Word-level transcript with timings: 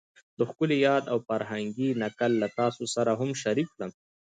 دا 0.37 0.43
ښکلی 0.49 0.77
یاد 0.87 1.03
او 1.11 1.17
فرهنګي 1.27 1.89
نکل 2.01 2.31
له 2.41 2.47
تاسو 2.59 2.83
سره 2.95 3.11
هم 3.19 3.29
شریک 3.43 3.67
کړم 3.75 3.91